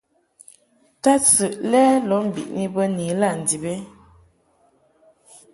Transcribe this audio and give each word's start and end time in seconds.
Tadsɨʼ 1.03 1.53
lɛ 1.71 1.81
lɔʼ 2.09 2.21
mbiʼni 2.29 2.63
bə 2.73 2.83
ni 2.95 3.03
ilaʼ 3.11 3.33
ndib 3.41 3.63
ɛ? 3.73 3.75